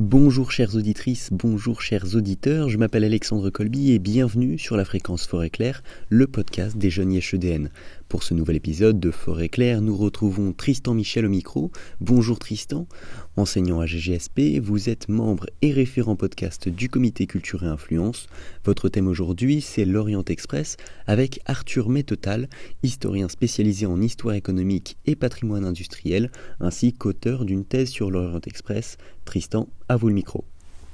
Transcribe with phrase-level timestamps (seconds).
[0.00, 5.26] Bonjour chères auditrices, bonjour chers auditeurs, je m'appelle Alexandre Colby et bienvenue sur la fréquence
[5.26, 7.68] Forêt Claire, le podcast des jeunes YHEDN.
[8.10, 11.70] Pour ce nouvel épisode de Forêt Claire, nous retrouvons Tristan Michel au micro.
[12.00, 12.88] Bonjour Tristan,
[13.36, 18.26] enseignant à GGSP, vous êtes membre et référent podcast du comité Culture et Influence.
[18.64, 20.76] Votre thème aujourd'hui, c'est l'Orient Express
[21.06, 22.48] avec Arthur Métotal,
[22.82, 28.98] historien spécialisé en histoire économique et patrimoine industriel, ainsi qu'auteur d'une thèse sur l'Orient Express.
[29.24, 30.44] Tristan, à vous le micro.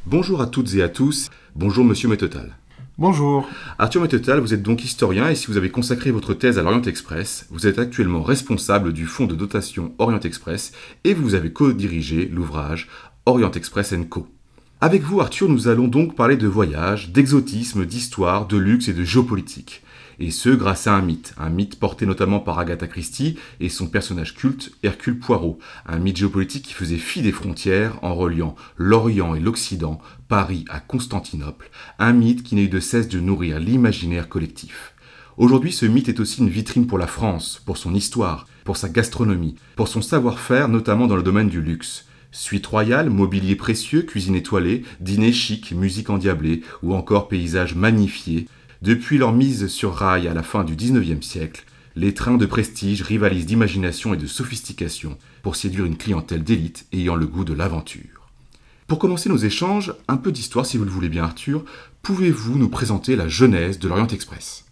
[0.05, 2.59] Bonjour à toutes et à tous, bonjour monsieur Métotal.
[2.99, 3.47] Bonjour.
[3.79, 6.81] Arthur Métotal, vous êtes donc historien et si vous avez consacré votre thèse à l'Orient
[6.81, 10.73] Express, vous êtes actuellement responsable du fonds de dotation Orient Express
[11.05, 12.89] et vous avez co-dirigé l'ouvrage
[13.27, 14.27] Orient Express Co.
[14.81, 19.05] Avec vous, Arthur, nous allons donc parler de voyage, d'exotisme, d'histoire, de luxe et de
[19.05, 19.83] géopolitique
[20.19, 23.87] et ce grâce à un mythe, un mythe porté notamment par Agatha Christie et son
[23.87, 29.35] personnage culte Hercule Poirot, un mythe géopolitique qui faisait fi des frontières en reliant l'Orient
[29.35, 34.29] et l'Occident, Paris à Constantinople, un mythe qui n'a eu de cesse de nourrir l'imaginaire
[34.29, 34.95] collectif.
[35.37, 38.89] Aujourd'hui, ce mythe est aussi une vitrine pour la France, pour son histoire, pour sa
[38.89, 42.07] gastronomie, pour son savoir-faire, notamment dans le domaine du luxe.
[42.33, 48.47] Suite royale, mobilier précieux, cuisine étoilée, dîner chic, musique endiablée ou encore paysages magnifiés,
[48.83, 51.65] depuis leur mise sur rail à la fin du XIXe siècle,
[51.97, 57.15] les trains de prestige rivalisent d'imagination et de sophistication pour séduire une clientèle d'élite ayant
[57.15, 58.29] le goût de l'aventure.
[58.87, 61.65] Pour commencer nos échanges, un peu d'histoire si vous le voulez bien Arthur,
[62.03, 64.66] pouvez-vous nous présenter la genèse de l'Orient Express?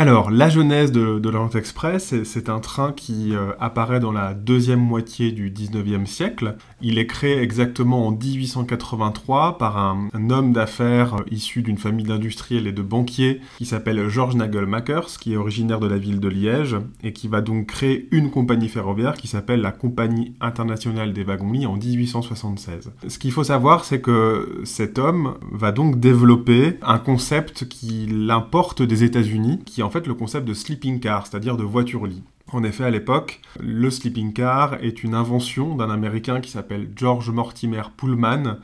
[0.00, 4.80] Alors, la genèse de, l'Orient Express, c'est un train qui euh, apparaît dans la deuxième
[4.80, 6.56] moitié du 19e siècle.
[6.80, 12.66] Il est créé exactement en 1883 par un, homme d'affaires euh, issu d'une famille d'industriels
[12.66, 16.78] et de banquiers qui s'appelle George Nagelmakers, qui est originaire de la ville de Liège
[17.02, 21.66] et qui va donc créer une compagnie ferroviaire qui s'appelle la Compagnie internationale des wagons-lits
[21.66, 22.90] en 1876.
[23.06, 28.80] Ce qu'il faut savoir, c'est que cet homme va donc développer un concept qui l'importe
[28.80, 32.22] des États-Unis, qui en fait le concept de sleeping car, c'est-à-dire de voiture-lit.
[32.52, 37.30] En effet, à l'époque, le sleeping car est une invention d'un Américain qui s'appelle George
[37.30, 38.58] Mortimer Pullman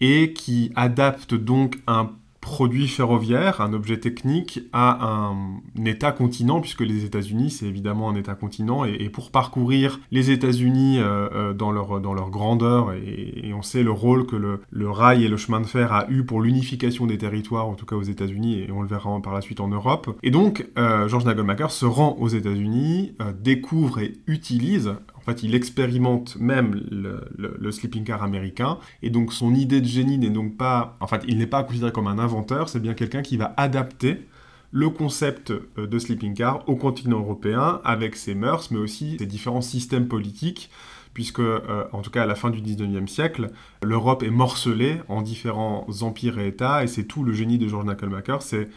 [0.00, 2.10] et qui adapte donc un
[2.44, 5.34] produit ferroviaire, un objet technique, à un
[5.82, 11.52] État-continent, puisque les États-Unis, c'est évidemment un État-continent, et, pour parcourir les États-Unis euh, euh,
[11.54, 15.38] dans, leur, dans leur grandeur, et, on sait le rôle que le, rail et le
[15.38, 18.70] chemin de fer a eu pour l'unification des territoires, en tout cas aux États-Unis, et
[18.70, 20.14] on le verra par la suite en Europe.
[20.22, 24.96] Et donc, euh, George Nagelmacher se rend aux États-Unis, découvre et utilise
[25.26, 30.18] en fait, il expérimente même le, sleeping car américain, et donc son idée de génie
[30.18, 33.22] n'est donc pas, en fait, il n'est pas considéré comme un inventeur, c'est bien quelqu'un
[33.22, 34.26] qui va adapter
[34.70, 39.26] le concept euh, de sleeping car au continent européen avec ses mœurs, mais aussi ses
[39.26, 40.68] différents systèmes politiques,
[41.14, 43.50] puisque, euh, en tout cas à la fin du 19e siècle,
[43.82, 47.86] l'Europe est morcelée en différents empires et États, et c'est tout le génie de George
[47.86, 48.68] Knucklebacker, c'est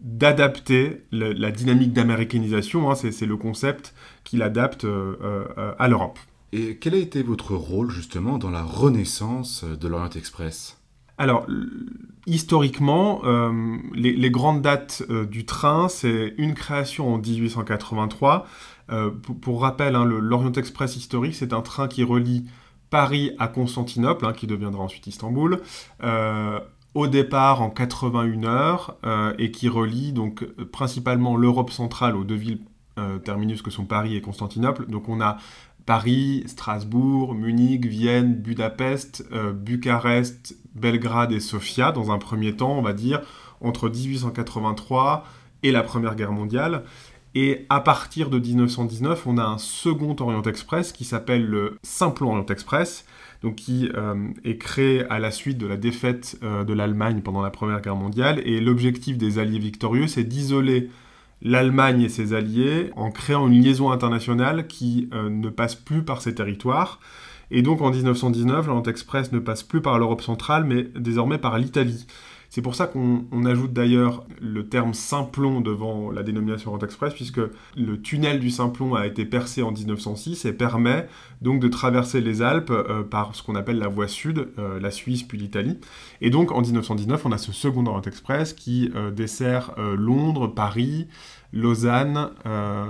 [0.00, 3.94] d'adapter la dynamique d'américanisation, hein, c'est le concept
[4.24, 6.18] qu'il adapte euh, euh, à l'Europe.
[6.52, 10.78] Et quel a été votre rôle justement dans la renaissance de l'Orient Express?
[11.18, 11.46] Alors,
[12.26, 18.46] historiquement, euh, les, grandes dates du train, c'est une création en 1883.
[19.42, 22.46] pour, rappel, hein, l'Orient Express historique, c'est un train qui relie
[22.88, 25.60] Paris à Constantinople, hein, qui deviendra ensuite Istanbul,
[26.94, 32.34] au départ en 81 heures euh, et qui relie donc principalement l'Europe centrale aux deux
[32.34, 32.60] villes
[32.98, 34.86] euh, terminus que sont Paris et Constantinople.
[34.86, 35.38] Donc on a
[35.86, 42.82] Paris, Strasbourg, Munich, Vienne, Budapest, euh, Bucarest, Belgrade et Sofia dans un premier temps, on
[42.82, 43.22] va dire,
[43.60, 45.24] entre 1883
[45.62, 46.84] et la Première Guerre mondiale.
[47.34, 52.30] Et à partir de 1919, on a un second Orient Express qui s'appelle le Simplon
[52.30, 53.04] Orient Express,
[53.42, 57.42] donc qui euh, est créé à la suite de la défaite euh, de l'Allemagne pendant
[57.42, 58.40] la Première Guerre mondiale.
[58.44, 60.90] Et l'objectif des Alliés victorieux, c'est d'isoler
[61.42, 66.20] l'Allemagne et ses alliés en créant une liaison internationale qui euh, ne passe plus par
[66.20, 67.00] ces territoires.
[67.50, 71.58] Et donc en 1919, l'Orient Express ne passe plus par l'Europe centrale, mais désormais par
[71.58, 72.06] l'Italie.
[72.50, 77.40] C'est pour ça qu'on ajoute d'ailleurs le terme Simplon devant la dénomination Route Express, puisque
[77.76, 81.06] le tunnel du Simplon a été percé en 1906 et permet
[81.42, 84.90] donc de traverser les Alpes euh, par ce qu'on appelle la voie sud, euh, la
[84.90, 85.78] Suisse puis l'Italie.
[86.20, 91.06] Et donc en 1919, on a ce second Orient Express qui euh, dessert Londres, Paris,
[91.52, 92.30] Lausanne,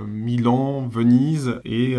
[0.07, 1.97] Milan, Venise et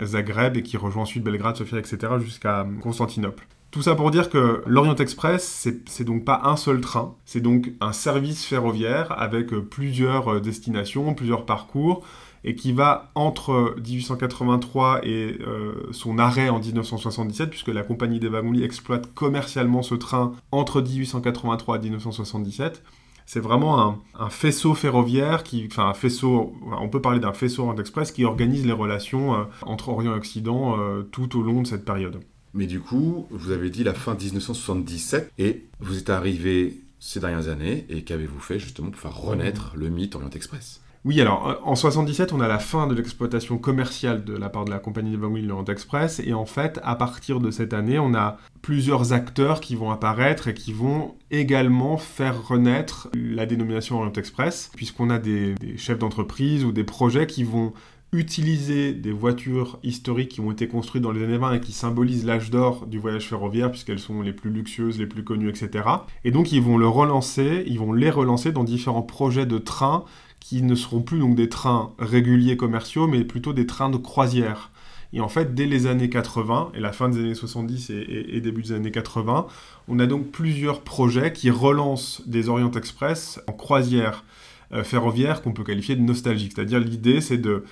[0.00, 2.14] Zagreb et qui rejoint ensuite Belgrade, Sofia, etc.
[2.20, 3.46] jusqu'à Constantinople.
[3.70, 7.70] Tout ça pour dire que l'Orient Express, c'est donc pas un seul train, c'est donc
[7.80, 12.04] un service ferroviaire avec euh, plusieurs euh, destinations, plusieurs parcours,
[12.42, 18.28] et qui va entre 1883 et euh, son arrêt en 1977, puisque la compagnie des
[18.28, 22.82] wagons exploite commercialement ce train entre 1883 et 1977.
[23.24, 27.76] C'est vraiment un, faisceau ferroviaire qui, enfin un faisceau, on peut parler d'un faisceau Orient
[27.76, 30.76] Express qui organise les relations entre Orient et Occident
[31.12, 32.20] tout au long de cette période.
[32.54, 37.48] Mais du coup, vous avez dit la fin 1977 et vous êtes arrivé ces dernières
[37.48, 40.80] années et qu'avez-vous fait justement pour faire renaître le mythe Orient Express?
[41.06, 44.66] Oui, alors euh, en 77, on a la fin de l'exploitation commerciale de la part
[44.66, 47.98] de la compagnie de wagons Orient Express, et en fait, à partir de cette année,
[47.98, 53.96] on a plusieurs acteurs qui vont apparaître et qui vont également faire renaître la dénomination
[53.96, 57.72] Orient Express, puisqu'on a des chefs d'entreprise ou des projets qui vont
[58.12, 62.26] utiliser des voitures historiques qui ont été construites dans les années 20 et qui symbolisent
[62.26, 65.84] l'âge d'or du voyage ferroviaire puisqu'elles sont les plus luxueuses, les plus connues, etc.
[66.24, 70.04] Et donc ils vont le relancer, ils vont les relancer dans différents projets de trains
[70.40, 74.70] qui ne seront plus donc des trains réguliers commerciaux, mais plutôt des trains de croisière.
[75.12, 78.62] Et en fait, dès les années 80, et la fin des années 70 et, début
[78.62, 79.46] des années 80,
[79.88, 84.24] on a donc plusieurs projets qui relancent des Orient Express en croisière
[84.72, 86.52] euh, ferroviaire qu'on peut qualifier de nostalgique.
[86.54, 87.64] C'est-à-dire l'idée, c'est de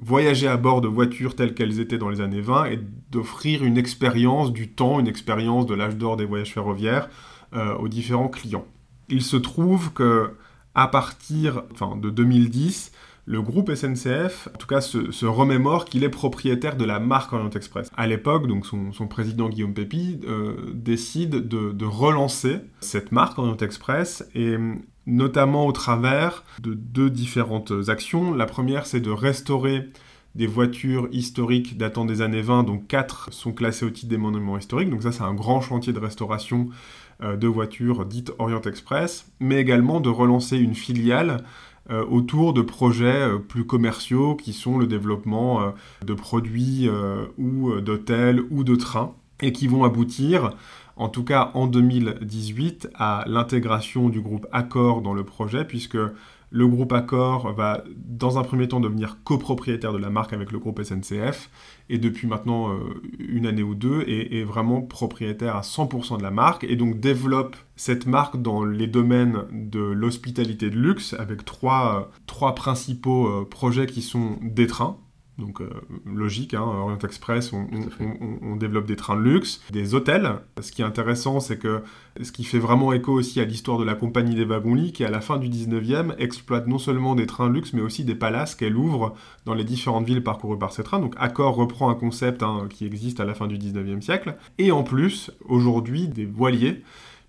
[0.00, 2.80] voyager à bord de voitures telles qu'elles étaient dans les années 20 et
[3.10, 7.08] d'offrir une expérience du temps, une expérience de l'âge d'or des voyages ferroviaires
[7.54, 8.66] euh, aux différents clients.
[9.08, 10.30] Il se trouve que
[10.74, 11.64] à partir
[12.00, 12.92] de 2010,
[13.24, 17.50] le groupe SNCF, en tout cas, se, remémore qu'il est propriétaire de la marque Orient
[17.50, 17.88] Express.
[17.96, 24.28] À l'époque, donc son, président Guillaume Pépi euh, décide de, relancer cette marque Orient Express
[24.34, 24.56] et
[25.06, 28.34] notamment au travers de deux différentes actions.
[28.34, 29.88] La première, c'est de restaurer
[30.34, 34.56] des voitures historiques datant des années 20, dont quatre sont classées au titre des monuments
[34.56, 34.90] historiques.
[34.90, 36.68] Donc ça, c'est un grand chantier de restauration
[37.22, 41.44] euh, de voitures dites Orient Express, mais également de relancer une filiale
[41.90, 46.88] euh, autour de projets euh, plus commerciaux qui sont le développement de produits
[47.38, 50.50] ou d'hôtels ou de trains et qui vont aboutir
[50.96, 55.98] en tout cas en 2018 à l'intégration du groupe Accor dans le projet puisque
[56.52, 60.58] le groupe Accor va dans un premier temps devenir copropriétaire de la marque avec le
[60.58, 61.48] groupe SNCF
[61.88, 66.30] et depuis maintenant euh, une année ou deux est, vraiment propriétaire à 100% de la
[66.30, 72.00] marque et donc développe cette marque dans les domaines de l'hospitalité de luxe avec trois,
[72.00, 74.98] euh, trois principaux euh, projets qui sont des trains,
[75.38, 75.70] donc euh,
[76.04, 80.30] logique, hein, Orient Express, on, développe des trains de luxe, des hôtels.
[80.60, 81.82] Ce qui est intéressant, c'est que
[82.20, 85.10] ce qui fait vraiment écho aussi à l'histoire de la compagnie des wagons-lits, qui à
[85.10, 88.54] la fin du 19e exploite non seulement des trains de luxe, mais aussi des palaces
[88.54, 89.14] qu'elle ouvre
[89.46, 91.00] dans les différentes villes parcourues par ces trains.
[91.00, 94.36] Donc Accor reprend un concept hein, qui existe à la fin du 19e siècle.
[94.58, 96.82] Et en plus, aujourd'hui, des voiliers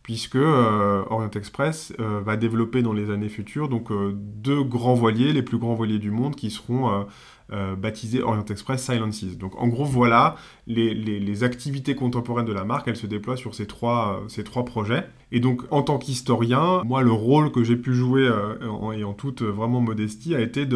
[0.03, 5.31] puisque euh, Orient Express euh, va développer dans les années futures donc deux grands voiliers,
[5.31, 7.05] les plus grands voiliers du monde, qui seront
[7.53, 9.37] euh, baptisé Orient Express Silences.
[9.37, 10.35] Donc en gros, voilà
[10.65, 14.65] les, activités contemporaines de la marque, elles se déploient sur ces trois, euh, ces trois
[14.65, 15.07] projets.
[15.31, 19.03] Et donc en tant qu'historien, moi le rôle que j'ai pu jouer, euh, en, et
[19.03, 20.67] en toute vraiment modestie, a été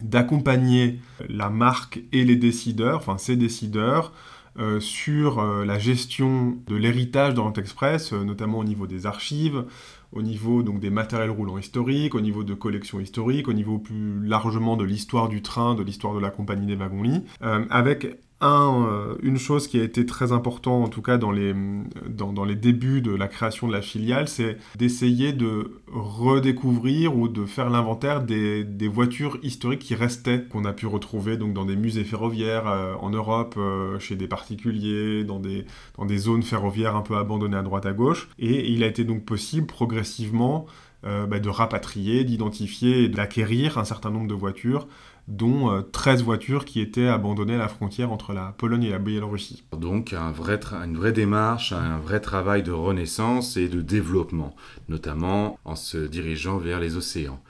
[0.00, 4.12] d'accompagner la marque et les décideurs, enfin ces décideurs,
[4.80, 9.64] sur la gestion de l'héritage d'Orient Express, notamment au niveau des archives,
[10.12, 14.24] au niveau donc des matériels roulants historiques, au niveau de collections historiques, au niveau plus
[14.24, 18.86] largement de l'histoire du train, de l'histoire de la compagnie des wagons-lits, euh, avec un,
[18.86, 21.54] euh, une chose qui a été très importante, en tout cas dans les,
[22.08, 27.46] dans, les débuts de la création de la filiale, c'est d'essayer de redécouvrir ou de
[27.46, 31.76] faire l'inventaire des, des, voitures historiques qui restaient, qu'on a pu retrouver donc dans des
[31.76, 35.64] musées ferroviaires euh, en Europe, euh, chez des particuliers, dans des,
[35.96, 38.28] dans des zones ferroviaires un peu abandonnées à droite à gauche.
[38.38, 40.66] Et il a été donc possible progressivement
[41.04, 44.86] bah, de rapatrier, d'identifier et d'acquérir un certain nombre de voitures
[45.28, 48.98] dont 13 euh, voitures qui étaient abandonnées à la frontière entre la Pologne et la
[48.98, 49.64] Biélorussie.
[49.76, 54.54] Donc une vraie démarche, un vrai travail de renaissance et de développement,
[54.88, 57.40] notamment en se dirigeant vers les océans.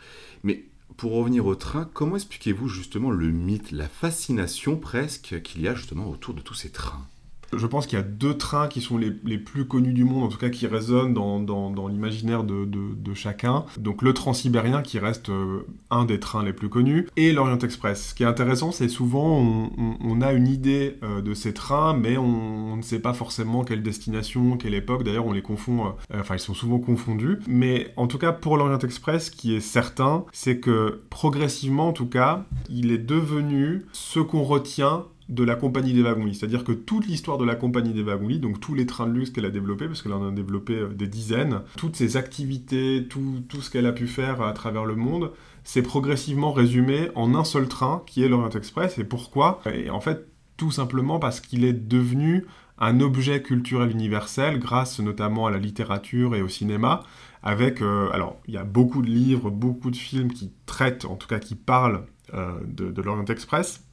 [0.44, 0.64] Mais
[0.96, 5.74] pour revenir au train, comment expliquez-vous justement le mythe, la fascination presque qu'il y a
[5.74, 7.06] justement autour de tous ces trains?
[7.54, 10.28] Je pense qu'il y a deux trains qui sont les, plus connus du monde, en
[10.28, 13.64] tout cas qui résonnent dans, l'imaginaire de, chacun.
[13.78, 18.08] Donc le Transsibérien qui reste euh, un des trains les plus connus, et l'Orient Express.
[18.08, 19.68] Ce qui est intéressant, c'est souvent
[20.00, 23.82] on, a une idée euh, de ces trains, mais on, ne sait pas forcément quelle
[23.82, 25.04] destination, quelle époque.
[25.04, 27.38] D'ailleurs, on les confond, euh, enfin ils sont souvent confondus.
[27.46, 31.92] Mais en tout cas, pour l'Orient Express, ce qui est certain, c'est que progressivement, en
[31.92, 36.72] tout cas, il est devenu ce qu'on retient de la compagnie des wagons C'est-à-dire que
[36.72, 39.50] toute l'histoire de la compagnie des wagons donc tous les trains de luxe qu'elle a
[39.50, 43.70] développés, parce qu'elle en a développé euh, des dizaines, toutes ses activités, tout, tout ce
[43.70, 45.32] qu'elle a pu faire à travers le monde,
[45.64, 48.98] c'est progressivement résumé en un seul train qui est l'Orient Express.
[48.98, 49.60] Et pourquoi?
[49.72, 50.26] Et en fait,
[50.56, 52.46] tout simplement parce qu'il est devenu
[52.78, 57.02] un objet culturel universel grâce notamment à la littérature et au cinéma.
[57.42, 61.16] Avec, euh, alors, il y a beaucoup de livres, beaucoup de films qui traitent, en
[61.16, 63.84] tout cas qui parlent euh, de, l'Orient Express.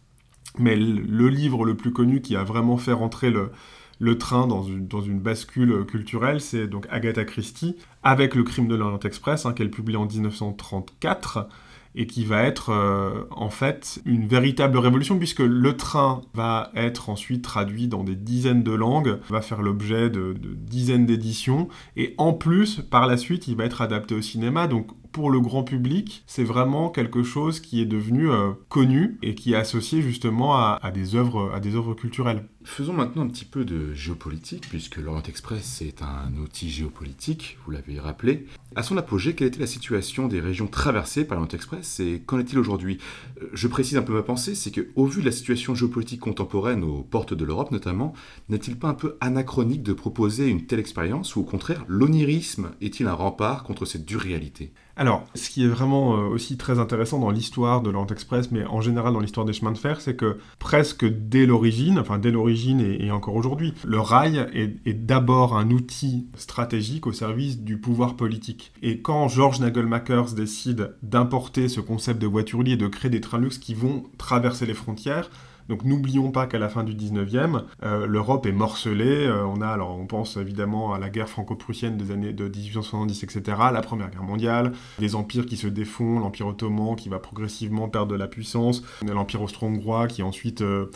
[0.57, 5.19] Mais le, livre le plus connu qui a vraiment fait rentrer le, train dans une,
[5.19, 9.95] bascule culturelle, c'est donc Agatha Christie, avec Le crime de l'Orient Express, hein, qu'elle publie
[9.95, 11.47] en 1934
[11.95, 17.09] et qui va être euh, en fait une véritable révolution puisque le train va être
[17.09, 22.13] ensuite traduit dans des dizaines de langues, va faire l'objet de, de, dizaines d'éditions et
[22.17, 25.63] en plus par la suite il va être adapté au cinéma donc pour le grand
[25.63, 30.55] public, c'est vraiment quelque chose qui est devenu euh, connu et qui est associé justement
[30.55, 32.45] à, des œuvres, à des œuvres culturelles.
[32.71, 37.71] Faisons maintenant un petit peu de géopolitique, puisque l'Orient Express est un outil géopolitique, vous
[37.71, 38.45] l'avez rappelé.
[38.75, 42.37] À son apogée, quelle était la situation des régions traversées par l'Orient Express et qu'en
[42.37, 42.99] est-il aujourd'hui?
[43.41, 46.83] Euh, Je précise un peu ma pensée, c'est qu'au vu de la situation géopolitique contemporaine
[46.83, 48.13] aux portes de l'Europe notamment,
[48.49, 53.07] n'est-il pas un peu anachronique de proposer une telle expérience ou au contraire l'onirisme est-il
[53.07, 54.71] un rempart contre cette dure réalité?
[54.95, 58.65] Alors, ce qui est vraiment euh, aussi très intéressant dans l'histoire de l'Orient Express, mais
[58.65, 62.31] en général dans l'histoire des chemins de fer, c'est que presque dès l'origine, enfin dès
[62.31, 68.15] l'origine et, encore aujourd'hui, le rail est, d'abord un outil stratégique au service du pouvoir
[68.15, 68.71] politique.
[68.81, 73.39] Et quand George Nagelmakers décide d'importer ce concept de voiturier et de créer des trains
[73.39, 75.29] luxe qui vont traverser les frontières,
[75.69, 79.27] donc n'oublions pas qu'à la fin du 19e, euh, l'Europe est morcelée.
[79.27, 83.23] Euh, on a, alors on pense évidemment à la guerre franco-prussienne des années de 1870,
[83.23, 87.87] etc., la Première Guerre mondiale, des empires qui se défont, l'Empire ottoman qui va progressivement
[87.87, 90.87] perdre de la puissance, l'Empire austro-hongrois qui ensuite, euh,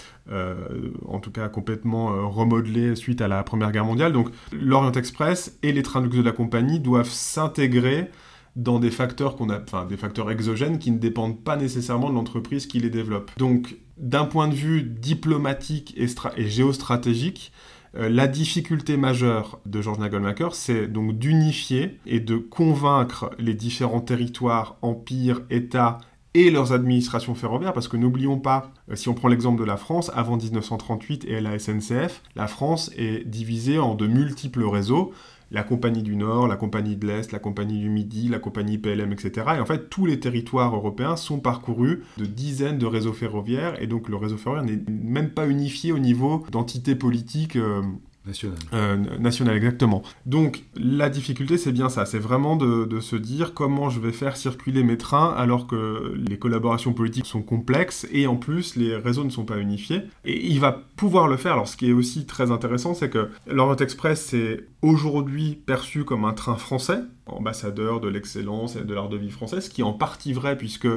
[1.08, 4.12] en tout cas complètement remodelé suite à la Première Guerre mondiale.
[4.12, 8.10] Donc l'Orient Express et les trains de la compagnie doivent s'intégrer
[8.56, 12.16] dans des facteurs qu'on a, enfin des facteurs exogènes qui ne dépendent pas nécessairement de
[12.16, 13.32] l'entreprise qui les développe.
[13.38, 16.08] Donc d'un point de vue diplomatique et,
[16.48, 17.52] géostratégique,
[17.96, 24.02] euh, la difficulté majeure de George Nagelmacher, c'est donc d'unifier et de convaincre les différents
[24.02, 26.00] territoires, empires, États
[26.34, 29.78] et leurs administrations ferroviaires, parce que n'oublions pas, euh, si on prend l'exemple de la
[29.78, 35.14] France, avant 1938 et la SNCF, la France est divisée en de multiples réseaux,
[35.54, 39.12] la Compagnie du Nord, la Compagnie de l'Est, la Compagnie du Midi, la Compagnie PLM,
[39.14, 39.48] etc.
[39.56, 43.86] Et en fait, tous les territoires européens sont parcourus de dizaines de réseaux ferroviaires, et
[43.86, 47.56] donc le réseau ferroviaire n'est même pas unifié au niveau d'entités politiques.
[47.56, 47.84] Euh,
[48.26, 48.58] National.
[48.74, 50.02] Euh, national, exactement.
[50.26, 54.38] Donc la difficulté, c'est bien ça, c'est vraiment de, se dire comment je vais faire
[54.38, 59.26] circuler mes trains alors que les collaborations politiques sont complexes et en plus les réseaux
[59.26, 60.04] ne sont pas unifiés.
[60.24, 61.54] Et il va pouvoir le faire.
[61.54, 66.24] Alors ce qui est aussi très intéressant, c'est que l'Orient Express est aujourd'hui perçu comme
[66.24, 69.86] un train français, ambassadeur de l'excellence et de l'art de vie française, ce qui est
[69.86, 70.88] en partie vrai puisque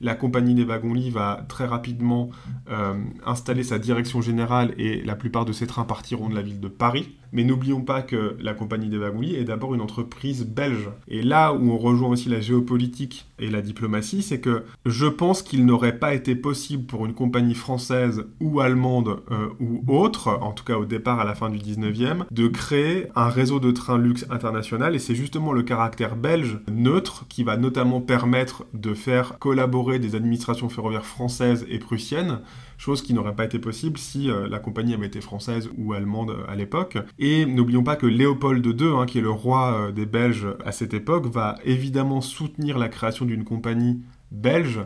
[0.00, 2.30] la compagnie des wagons-lits va très rapidement
[2.70, 6.60] euh, installer sa direction générale et la plupart de ses trains partiront de la ville
[6.60, 7.16] de Paris.
[7.32, 10.90] Mais n'oublions pas que la compagnie des wagons est d'abord une entreprise belge.
[11.08, 15.42] Et là où on rejoint aussi la géopolitique et la diplomatie, c'est que je pense
[15.42, 20.52] qu'il n'aurait pas été possible pour une compagnie française ou allemande euh, ou autre, en
[20.52, 23.98] tout cas au départ à la fin du 19e, de créer un réseau de trains
[23.98, 24.94] luxe international.
[24.94, 30.14] Et c'est justement le caractère belge neutre qui va notamment permettre de faire collaborer des
[30.14, 32.40] administrations ferroviaires françaises et prussiennes
[32.78, 36.30] chose qui n'aurait pas été possible si euh, la compagnie avait été française ou allemande
[36.30, 36.98] euh, à l'époque.
[37.18, 40.72] Et n'oublions pas que Léopold II, hein, qui est le roi euh, des Belges à
[40.72, 44.02] cette époque, va évidemment soutenir la création d'une compagnie
[44.32, 44.80] belge,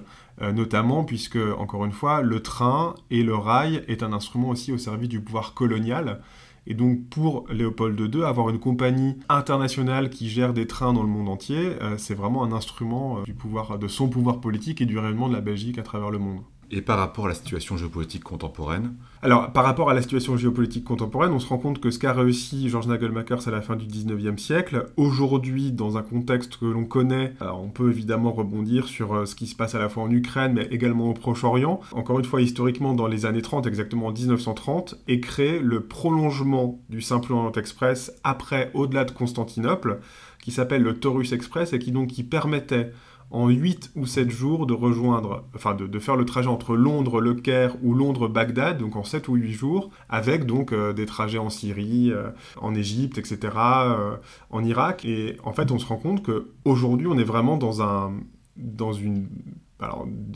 [0.52, 4.76] notamment puisque, encore une fois, le train et le rail est un instrument aussi au
[4.76, 6.20] service du pouvoir colonial.
[6.66, 11.08] Et donc pour Léopold II, avoir une compagnie internationale qui gère des trains dans le
[11.08, 13.34] monde entier, c'est vraiment un instrument du
[13.78, 16.40] de son pouvoir politique et du rayonnement de la Belgique à travers le monde.
[16.72, 20.84] Et par rapport à la situation géopolitique contemporaine Alors, par rapport à la situation géopolitique
[20.84, 23.86] contemporaine, on se rend compte que ce qu'a réussi George Nagelmakers à la fin du
[23.86, 29.26] 19e siècle, aujourd'hui, dans un contexte que l'on connaît, on peut évidemment rebondir sur euh,
[29.26, 31.80] ce qui se passe à la fois en Ukraine, mais également au Proche-Orient.
[31.92, 36.80] Encore une fois, historiquement, dans les années 30, exactement en 1930, est créé le prolongement
[36.88, 39.98] du Simple Orient Express après, au-delà de Constantinople,
[40.40, 42.92] qui s'appelle le Taurus Express et qui donc qui permettait
[43.30, 47.34] en 8 ou 7 jours de rejoindre, enfin de, faire le trajet entre Londres, Le
[47.34, 51.50] Caire ou Londres-Bagdad, donc en 7 ou 8 jours, avec donc euh, des trajets en
[51.50, 54.16] Syrie, euh, en Égypte, etc., euh,
[54.50, 55.04] en Irak.
[55.04, 58.14] Et en fait, on se rend compte qu'aujourd'hui, on est vraiment dans, un,
[58.56, 59.28] dans une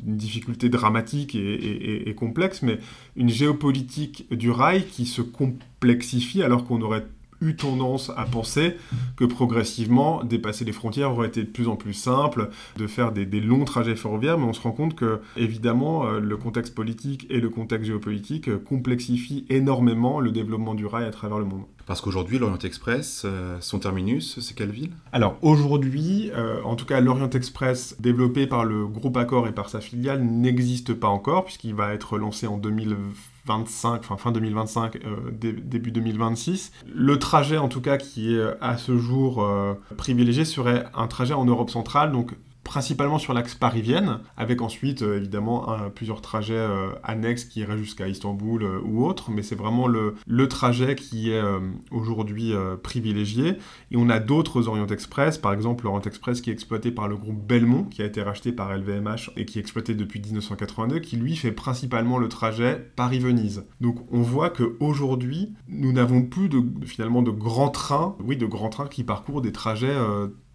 [0.05, 2.79] difficulté dramatique et, complexe, mais
[3.17, 7.05] une géopolitique du rail qui se complexifie alors qu'on aurait
[7.45, 8.77] eu tendance à penser
[9.17, 13.25] que progressivement, dépasser les frontières aurait été de plus en plus simple, de faire des,
[13.41, 17.41] longs trajets ferroviaires, mais on se rend compte que, évidemment, euh, le contexte politique et
[17.41, 21.65] le contexte géopolitique euh, complexifient énormément le développement du rail à travers le monde.
[21.87, 24.93] Parce qu'aujourd'hui, l'Orient Express, euh, son terminus, c'est quelle ville?
[25.13, 26.31] Alors aujourd'hui,
[26.65, 30.95] en tout cas, l'Orient Express, développé par le groupe Accor et par sa filiale, n'existe
[30.95, 36.73] pas encore, puisqu'il va être lancé en 2020 25, enfin fin 2025, euh, début 2026.
[36.93, 41.35] Le trajet, en tout cas, qui est à ce jour euh, privilégié, serait un trajet
[41.35, 42.35] en Europe centrale, donc
[42.65, 48.09] principalement sur l'axe paris-Vienne, avec ensuite euh, évidemment plusieurs trajets euh, annexes qui iraient jusqu'à
[48.09, 50.15] Istanbul euh, ou autre, mais c'est vraiment le,
[50.49, 51.43] trajet qui est
[51.91, 52.53] aujourd'hui
[52.83, 53.57] privilégié.
[53.91, 57.17] Et on a d'autres Orient Express, par exemple l'Orient Express qui est exploité par le
[57.17, 61.17] groupe Belmont, qui a été racheté par LVMH et qui est exploité depuis 1982, qui
[61.17, 63.65] lui fait principalement le trajet Paris-Venise.
[63.81, 68.69] Donc on voit qu'aujourd'hui, nous n'avons plus de, finalement de grands trains, oui, de grands
[68.69, 69.97] trains qui parcourent des trajets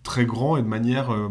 [0.09, 1.29] très grand et de manière, euh,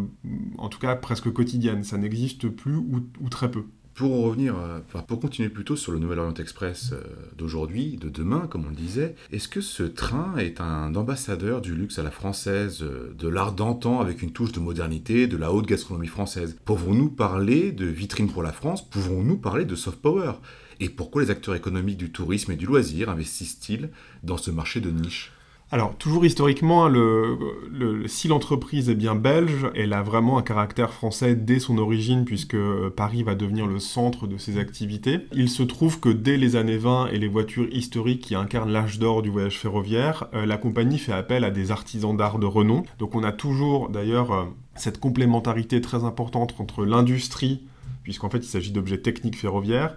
[0.56, 1.82] en tout cas, presque quotidienne.
[1.82, 3.64] Ça n'existe plus ou, très peu.
[3.94, 7.02] Pour revenir, euh, pour continuer plutôt sur le Nouvel Orient Express euh,
[7.36, 11.74] d'aujourd'hui, de demain, comme on le disait, est-ce que ce train est un ambassadeur du
[11.74, 12.84] luxe à la française,
[13.18, 16.56] de l'art d'antan avec une touche de modernité, de la haute gastronomie française?
[16.64, 18.88] Pouvons-nous parler de vitrine pour la France?
[18.88, 20.34] Pouvons-nous parler de soft power?
[20.78, 23.90] Et pourquoi les acteurs économiques du tourisme et du loisir investissent-ils
[24.22, 25.32] dans ce marché de niche?
[25.70, 31.34] Alors, toujours historiquement, le, si l'entreprise est bien belge, elle a vraiment un caractère français
[31.34, 32.56] dès son origine, puisque
[32.96, 35.20] Paris va devenir le centre de ses activités.
[35.34, 38.98] Il se trouve que dès les années 20 et les voitures historiques qui incarnent l'âge
[38.98, 42.84] d'or du voyage ferroviaire, euh, la compagnie fait appel à des artisans d'art de renom.
[42.98, 44.44] Donc on a toujours d'ailleurs euh,
[44.74, 47.60] cette complémentarité très importante entre l'industrie
[48.08, 49.94] puisqu'en fait il s'agit d'objets techniques ferroviaires,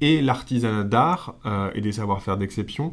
[0.00, 2.92] et l'artisanat d'art euh, et des savoir-faire d'exception,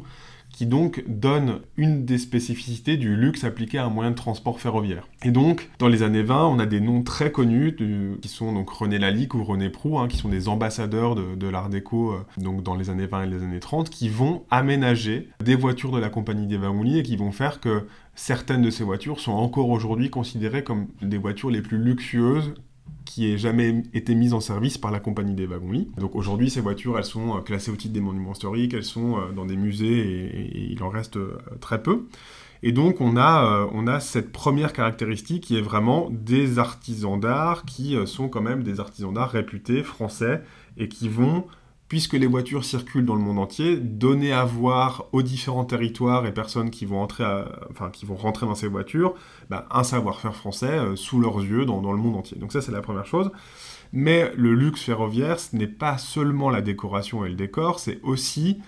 [0.52, 5.06] qui donc donne une des spécificités du luxe appliqué à un moyen de transport ferroviaire.
[5.24, 7.76] Et donc, dans les années 20, on a des noms très connus
[8.20, 11.68] qui sont donc René Lalique ou René Prou, hein, qui sont des ambassadeurs de, l'art
[11.68, 15.56] déco euh, donc dans les années 20 et les années 30, qui vont aménager des
[15.56, 19.20] voitures de la compagnie des Wagons et qui vont faire que certaines de ces voitures
[19.20, 22.54] sont encore aujourd'hui considérées comme des voitures les plus luxueuses
[23.10, 25.90] qui ait jamais été mise en service par la compagnie des wagons-lits.
[25.98, 29.18] Donc aujourd'hui, ces voitures, elles sont euh, classées au titre des monuments historiques, elles sont
[29.18, 32.04] euh, dans des musées et, il en reste euh, très peu.
[32.62, 37.64] Et donc on a, on a cette première caractéristique qui est vraiment des artisans d'art
[37.64, 40.42] qui sont quand même des artisans d'art réputés français
[40.76, 41.46] et qui vont
[41.90, 46.32] puisque les voitures circulent dans le monde entier, donner à voir aux différents territoires et
[46.32, 47.24] personnes qui vont, entrer
[47.68, 49.14] enfin, qui vont rentrer dans ces voitures
[49.50, 52.38] bah, un savoir-faire français euh, sous leurs yeux dans, dans, le monde entier.
[52.38, 53.32] Donc ça, c'est la première chose.
[53.92, 58.58] Mais le luxe ferroviaire, ce n'est pas seulement la décoration et le décor, c'est aussi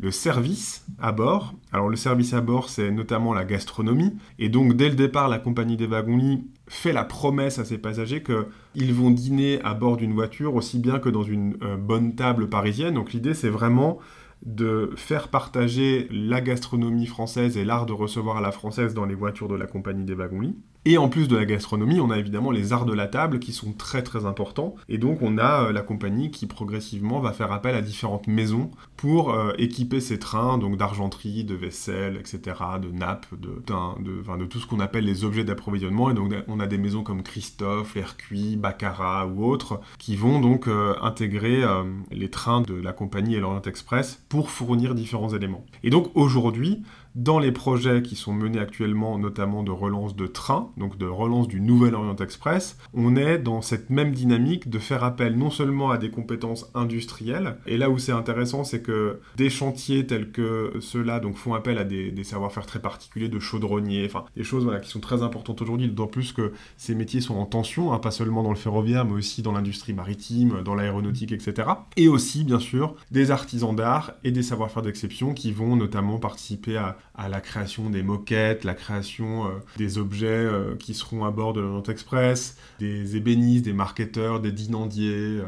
[0.00, 1.54] le service à bord.
[1.72, 4.16] Alors le service à bord, c'est notamment la gastronomie.
[4.40, 8.24] Et donc dès le départ, la compagnie des wagons-lits fait la promesse à ses passagers
[8.24, 12.48] qu'ils vont dîner à bord d'une voiture aussi bien que dans une euh, bonne table
[12.48, 12.94] parisienne.
[12.94, 13.98] Donc l'idée, c'est vraiment
[14.44, 19.46] de faire partager la gastronomie française et l'art de recevoir la française dans les voitures
[19.46, 20.56] de la compagnie des wagons-lits.
[20.84, 23.52] Et en plus de la gastronomie, on a évidemment les arts de la table qui
[23.52, 24.74] sont très très importants.
[24.88, 28.70] Et donc on a euh, la compagnie qui progressivement va faire appel à différentes maisons
[28.96, 34.44] pour euh, équiper ses trains, donc d'argenterie, de vaisselle, etc., de nappes, de, de, de
[34.46, 36.10] tout ce qu'on appelle les objets d'approvisionnement.
[36.10, 40.66] Et donc on a des maisons comme Christophe, Hercuis, Baccarat ou autres qui vont donc
[40.66, 41.62] euh, intégrer
[42.10, 45.64] les trains de la compagnie et l'Orient Express pour fournir différents éléments.
[45.84, 46.82] Et donc aujourd'hui,
[47.14, 51.48] dans les projets qui sont menés actuellement, notamment de relance de trains, donc de relance
[51.48, 55.90] du Nouvel Orient Express, on est dans cette même dynamique de faire appel non seulement
[55.90, 60.74] à des compétences industrielles, et là où c'est intéressant, c'est que des chantiers tels que
[60.80, 64.90] ceux-là font appel à des, savoir-faire très particuliers de chaudronniers, enfin des choses voilà, qui
[64.90, 68.42] sont très importantes aujourd'hui, d'autant plus que ces métiers sont en tension, hein, pas seulement
[68.42, 71.68] dans le ferroviaire, mais aussi dans l'industrie maritime, dans l'aéronautique, etc.
[71.96, 76.76] Et aussi, bien sûr, des artisans d'art et des savoir-faire d'exception qui vont notamment participer
[76.76, 81.30] à, à la création des moquettes, la création euh, des objets euh, qui seront à
[81.30, 85.44] bord de l'Orient Express, des ébénistes, des marketeurs, des dinandiers, euh,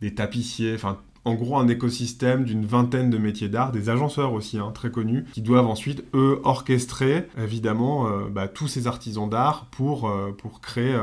[0.00, 4.58] des tapissiers, enfin en gros un écosystème d'une vingtaine de métiers d'art, des agenceurs aussi
[4.58, 10.12] hein, très connus, qui doivent ensuite eux orchestrer évidemment bah, tous ces artisans d'art pour,
[10.36, 10.94] pour créer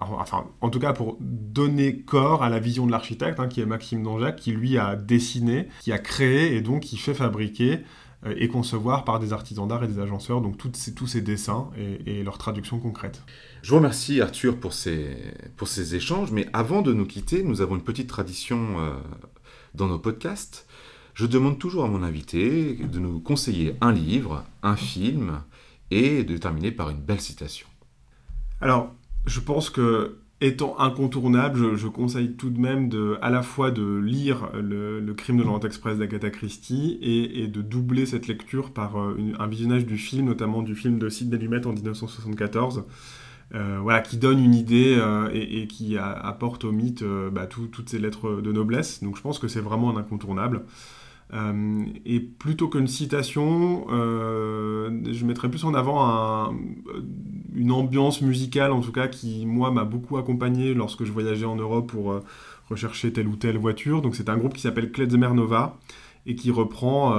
[0.00, 3.66] enfin, en tout cas pour donner corps à la vision de l'architecte, hein, qui est
[3.66, 7.80] Maxime Danjac, qui lui a dessiné, qui a créé et donc qui fait fabriquer
[8.24, 11.70] et concevoir par des artisans d'art et des agenceurs, donc ces, tous ces dessins
[12.06, 13.22] et, leur traduction concrète.
[13.62, 15.16] Je vous remercie Arthur pour ces,
[15.56, 18.76] pour ces échanges, mais avant de nous quitter, nous avons une petite tradition
[19.74, 20.66] dans nos podcasts.
[21.14, 25.40] Je demande toujours à mon invité de nous conseiller un livre, un film,
[25.90, 27.66] et de terminer par une belle citation.
[28.60, 28.94] Alors,
[29.26, 34.50] je pense que étant incontournable, je, conseille tout de même à la fois de lire
[34.54, 39.46] le, Crime de l'Orient Express d'Agatha Christie et, de doubler cette lecture par euh, un
[39.46, 42.84] visionnage du film, notamment du film de Sidney Lumet en 1974.
[43.52, 47.98] Euh, voilà, qui donne une idée euh, et, qui apporte au mythe bah, toutes ces
[47.98, 49.02] lettres de noblesse.
[49.02, 50.64] Donc je pense que c'est vraiment un incontournable.
[51.32, 56.52] Euh, et plutôt qu'une citation, euh, je mettrais plus en avant
[57.54, 61.56] une ambiance musicale, en tout cas, qui, moi, m'a beaucoup accompagné lorsque je voyageais en
[61.56, 62.20] Europe pour euh,
[62.68, 64.02] rechercher telle ou telle voiture.
[64.02, 65.78] Donc, c'est un groupe qui s'appelle Klezmer Nova
[66.26, 67.16] et qui reprend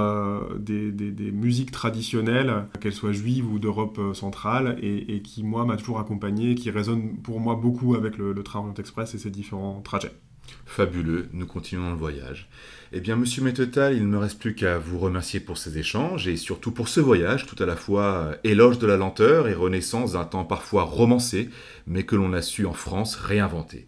[0.60, 0.92] des,
[1.32, 6.70] musiques traditionnelles, qu'elles soient juives ou d'Europe centrale, et, qui, moi, m'a toujours accompagné, qui
[6.70, 10.12] résonne pour moi beaucoup avec le, le Train Express et ses différents trajets.
[10.66, 12.48] Fabuleux, nous continuons le voyage.
[12.92, 16.28] Eh bien, monsieur Mettetal, il ne me reste plus qu'à vous remercier pour ces échanges
[16.28, 20.12] et surtout pour ce voyage, tout à la fois éloge de la lenteur et renaissance
[20.12, 21.50] d'un temps parfois romancé,
[21.86, 23.86] mais que l'on a su en France réinventer.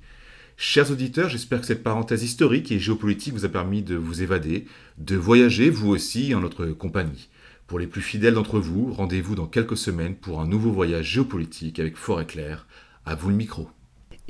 [0.57, 4.67] Chers auditeurs, j'espère que cette parenthèse historique et géopolitique vous a permis de vous évader,
[4.99, 7.29] de voyager vous aussi en notre compagnie.
[7.67, 11.81] Pour les plus fidèles d'entre vous, rendez-vous dans quelques semaines pour un nouveau voyage géopolitique
[11.81, 12.67] avec Forêt Claire.
[13.07, 13.69] À vous le micro.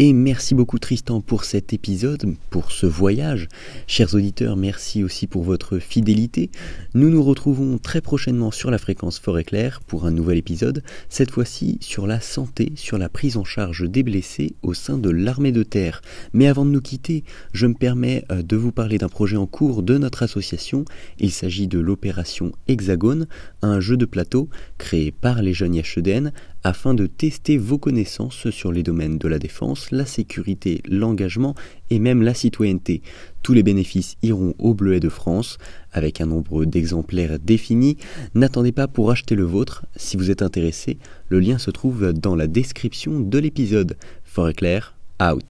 [0.01, 3.47] Et merci beaucoup Tristan pour cet épisode, pour ce voyage.
[3.87, 6.51] Chers auditeurs, merci aussi pour votre fidélité.
[6.95, 11.31] Nous nous retrouvons très prochainement sur la fréquence Forêt Claire pour un nouvel épisode, cette
[11.31, 15.53] fois-ci sur la santé, sur la prise en charge des blessés au sein de l'armée
[15.53, 16.03] de terre.
[16.33, 19.47] Mais avant de nous quitter, je me permets euh, de vous parler d'un projet en
[19.47, 20.85] cours de notre association.
[21.21, 23.29] Il s'agit de l'opération Hexagone,
[23.63, 26.33] un jeu de plateau créé par les jeunes IHEDN
[26.65, 31.55] afin de tester vos connaissances sur les domaines de la défense, la sécurité, l'engagement
[31.91, 33.03] et même la citoyenneté.
[33.43, 35.59] Tous les bénéfices iront au Bleuet de France
[35.93, 37.99] avec un nombre d'exemplaires défini.
[38.35, 39.85] N'attendez pas pour acheter le vôtre.
[39.95, 40.99] Si vous êtes intéressé,
[41.29, 43.97] le lien se trouve dans la description de l'épisode.
[44.25, 45.43] Forêt claire, out.